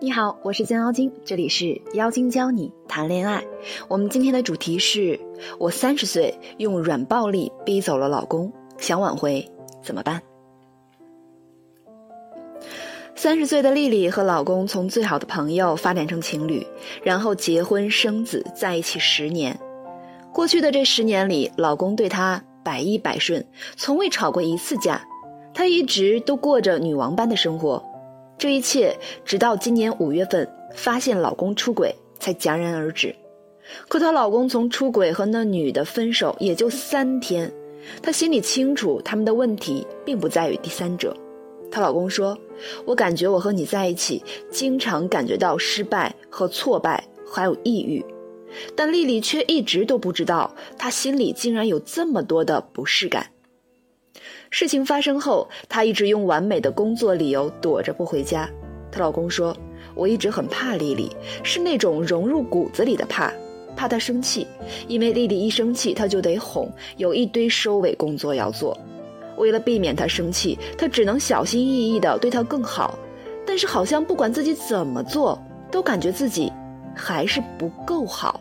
[0.00, 3.42] 你好，我是江妖精，这里是妖精教你谈恋爱。
[3.88, 5.18] 我们今天的主题是
[5.58, 9.48] 我三十岁用软暴力逼走了老公，想挽回
[9.82, 10.20] 怎么办？
[13.14, 16.66] 三十岁的丽丽和老公从最好的朋友发展成情侣，
[17.02, 19.58] 然后结婚生子，在一起十年。
[20.32, 25.00] 过去的这十年里，老公对她百依百顺，从未吵过一次架，
[25.54, 27.82] 她一直都过着女王般的生活。
[28.36, 33.14] 这一切直到今年五月份发现老公出轨才戛然而止。
[33.88, 37.50] 可她老公从出轨和那女的分手也就三天，
[38.02, 41.16] 她心里清楚他们的问题并不在于第三者。
[41.70, 42.38] 她老公说
[42.84, 48.04] ：“我感觉我和你在一起，经常感觉到失败和挫败，还有抑郁。”
[48.76, 53.26] 但丽丽却一直都不知道，她心里竟然有这么多的不适感。
[54.50, 58.48] 事情发生后，她一直用完美的工作理由躲着不回家。
[58.90, 59.56] 她老公说
[59.94, 61.10] ：“我一直很怕丽丽，
[61.42, 63.32] 是那种融入骨子里的怕，
[63.76, 64.46] 怕她生气，
[64.86, 68.76] 因为丽丽一生气，她就得哄，有一堆收尾工作要做。
[69.36, 72.96] 为了避免她生气，她只能小心翼翼地对她更好。
[73.44, 75.36] 但是好像不管自己怎么做，
[75.70, 76.52] 都感觉自己
[76.94, 78.40] 还是不够好。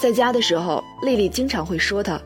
[0.00, 2.20] 在家的时候，丽丽经常会说她。”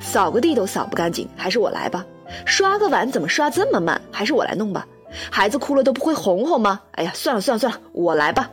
[0.00, 2.04] 扫个地都扫不干净，还是我来吧。
[2.44, 4.86] 刷个碗怎么刷这么慢，还是我来弄吧。
[5.30, 6.80] 孩子哭了都不会哄哄吗？
[6.92, 8.50] 哎呀，算了算了算了，我来吧。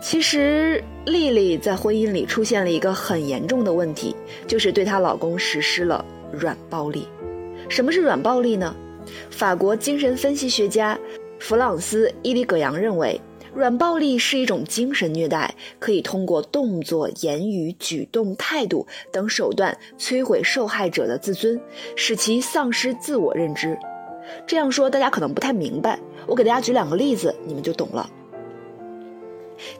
[0.00, 4.14] 其实丽丽在婚姻里出现了一个很严重的问题，
[4.46, 7.06] 就是对她老公实施了软暴力。
[7.68, 8.74] 什么是软暴力呢？
[9.30, 10.98] 法国精神分析学家
[11.38, 13.20] 弗朗斯·伊里葛扬认为。
[13.54, 21.60] 软暴力是一种精神虐待，可以通过动作、言语、举动、态度等手段摧毁受害者的自尊，
[21.96, 23.78] 使其丧失自我认知。
[24.46, 28.10] 这样说大家可能不太明白，我给大家举两个例子，你们就懂了。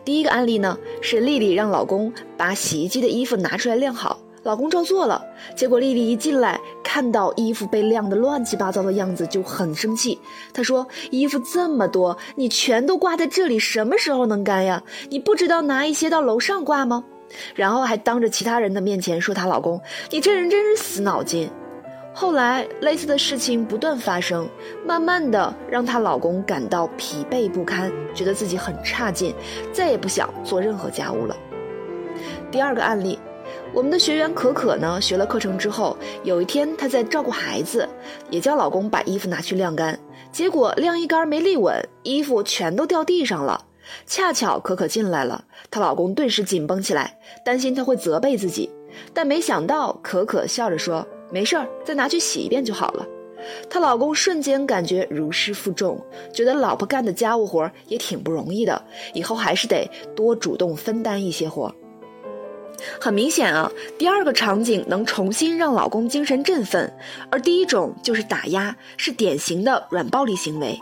[0.04, 4.20] 第一个案例呢，是丽丽让老公把洗衣机的衣服拿出来晾好。
[4.48, 5.22] 老公照做了，
[5.54, 10.18] 结果丽丽一进来，看到衣服被晾得乱七八糟的样子，就很生气。
[10.54, 14.82] 她说：“衣服这么多，你全都挂在这里，什么时候能干呀？
[15.10, 17.04] 你不知道拿一些到楼上挂吗？”
[17.54, 19.78] 然后还当着其他人的面前说她老公
[20.10, 21.50] ：“你这人真是死脑筋。”
[22.14, 24.48] 后来类似的事情不断发生，
[24.86, 29.34] 慢慢的让她老公感到疲惫不堪，觉得自己很差劲，
[29.74, 31.36] 再也不想做任何家务了。
[32.50, 33.18] 第二个案例。
[33.74, 37.88] 我们的学员可可呢，学了课程之后，有一天她在照顾孩子，
[38.30, 39.98] 也叫老公把衣服拿去晾干，
[40.32, 43.66] 结果晾衣杆没立稳，衣服全都掉地上了。
[44.06, 48.68] 恰巧可可进来了，她老公顿时紧绷起来，担心她会责备自己，
[49.12, 53.06] 但没想到可可笑着说：“没事儿，再拿去洗一遍就好了。”
[53.70, 56.02] 她老公瞬间感觉如释负重，
[56.32, 61.72] 觉得老婆干的家务活也挺不容易的，以后还是得多主动分担一些活。
[63.00, 66.92] 很明显啊，第二个场景能重新让老公精神振奋，
[67.30, 70.78] 而第一种就是打压，是典型的软暴力行为。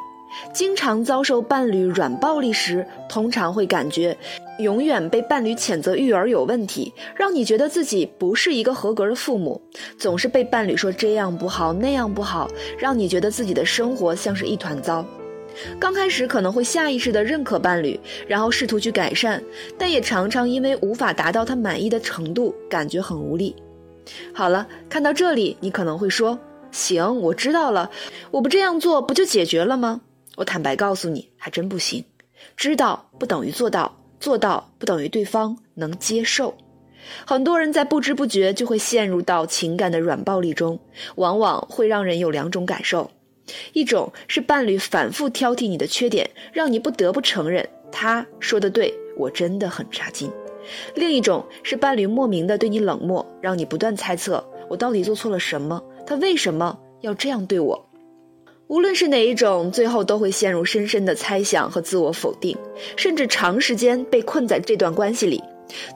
[0.53, 4.15] 经常遭受伴侣软暴力时，通常会感觉
[4.59, 9.59] 永远被伴侣谴责育儿有问题，让你觉得自己不是一个合格的父母，
[9.99, 15.03] 总是被伴侣说这样不好那样不好，让你觉得自己的生活像是一团糟。
[15.79, 19.43] 刚开始可能会下意识地认可伴侣，然后试图去改善，
[19.79, 23.55] 但也常常因为无法达到他满意的程度，感觉很无力。
[24.33, 26.39] 好了，看到这里，你可能会说
[26.71, 27.91] ：“行，我知道了，
[28.31, 30.01] 我不这样做不就解决了吗？”
[30.37, 32.05] 我坦白告诉你，还真不行。
[32.57, 36.55] 知道不等于做到，做到不等于对方能接受。
[37.25, 40.79] 很多人在不知不觉就会陷入到情感的软暴力中，
[41.15, 43.11] 往往会让人有两种感受。
[43.73, 50.29] 一种是伴侣反复挑剔你的缺点，让你不得不承认他说的对，我真的很差劲；
[50.95, 57.89] 另一种是伴侣莫名的对你冷漠，让你不断猜测我到底做错了什么，他为什么要这样对我？
[58.69, 62.57] 无论是哪一种，最后都会陷入深深的猜想和自我否定，
[62.97, 65.41] 甚至长时间被困在这段关系里，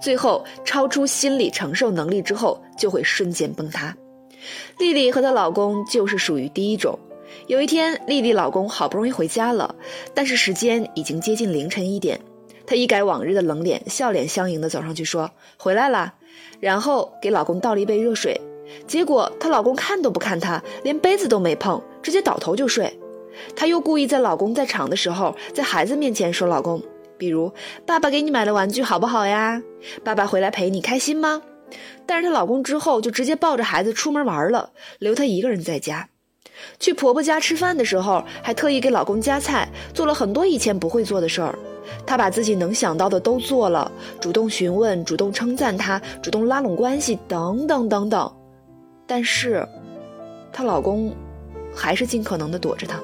[0.00, 3.96] 最后超出心理承受能力之后，就会瞬间崩塌。
[4.78, 6.96] 丽丽和她老公就是属于第一种。
[7.46, 9.74] 有一天，丽丽老公好不容易回家了，
[10.14, 12.20] 但是时间已经接近凌晨一点。
[12.66, 16.14] 她一改往日的冷脸，笑脸相迎的走上去说：“回来了。”
[16.60, 18.40] 然后给老公倒了一杯热水。
[18.86, 22.96] 结果她老公看都不看她，连杯子都没碰，直接倒头就睡。
[23.56, 26.80] 她又故意在老公在场的时候，在孩子面前说：“老公，
[27.18, 27.52] 比如
[27.84, 29.60] 爸爸给你买了玩具，好不好呀？
[30.04, 31.42] 爸爸回来陪你，开心吗？”
[32.06, 36.08] 但是她老公之后就直接抱着孩子出门玩了，留她一个人在家。
[36.78, 41.58] 去婆婆家吃饭的时候，还特意给老公夹菜，做了很多以前不会做的事儿。
[42.06, 43.90] 她把自己能想到的都做了，
[44.20, 48.32] 主动询问，主动称赞他，主动拉拢关系，等等等等。
[49.06, 49.66] 但是，
[50.52, 51.14] 她老公
[51.74, 53.00] 还是尽可能的躲着她。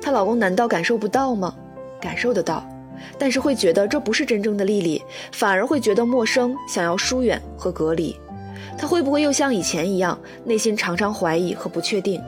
[0.00, 1.54] 她老公难道感受不到吗？
[2.00, 2.66] 感受得到，
[3.18, 5.02] 但是会觉得这不是真正的丽丽，
[5.32, 8.14] 反而会觉得陌生，想要疏远和隔离。
[8.78, 12.22] 他会不会又像以前一样，内心常常怀疑和不确定？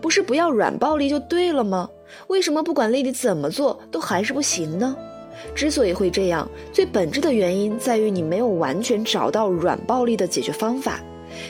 [0.00, 1.88] 不是不要软暴力就对了吗？
[2.28, 4.96] 为什么不管丽丽怎么做都还是不行呢？
[5.54, 11.00] 之所以会这样，最本质的原因在于你没有完全找到软暴力的解决方法。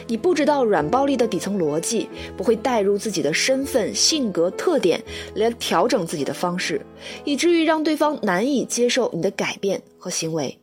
[0.06, 4.98] 你不知道软暴力的底层逻辑，不会带入自己的身份、性格特点
[5.34, 6.80] 来调整自己的方式，
[7.24, 10.58] 以至于让对方难以接受你的改变和行为。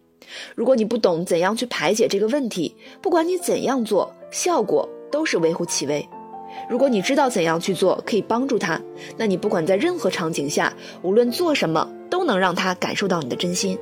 [0.56, 6.07] 如果你不懂怎样去排解这个问题，不管你怎样做，效果都是微乎其微。
[6.69, 8.79] 如果你知道怎样去做可以帮助他，
[9.18, 13.77] 那你不管在任何场景下，无论做什么，都能让他感受到你的真心。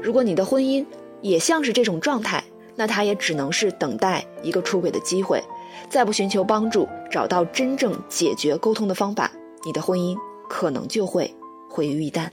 [0.00, 0.84] 如果你的婚姻
[1.20, 2.42] 也像是这种状态，
[2.76, 5.42] 那他也只能是等待一个出轨的机会，
[5.88, 9.30] 再不寻求帮助，找到真正解决沟通的方法，
[9.64, 10.16] 你的婚姻
[10.48, 11.32] 可能就会
[11.68, 12.28] 毁于一旦。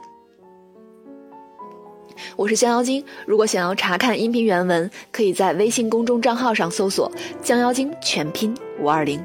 [2.41, 7.11] 我是降妖精，如果想要查看音频原文，可以在微信公众账号上搜索
[7.43, 9.23] “降妖精”全拼五二零。